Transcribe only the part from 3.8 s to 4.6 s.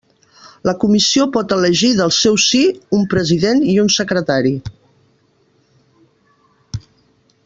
un secretari.